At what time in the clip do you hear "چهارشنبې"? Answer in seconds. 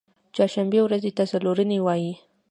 0.35-0.79